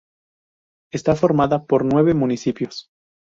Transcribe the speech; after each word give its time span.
Está 0.91 1.15
formada 1.15 1.65
por 1.67 1.85
nueve 1.85 2.15
municipios. 2.15 2.87